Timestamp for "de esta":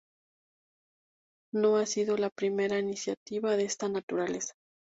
3.55-3.87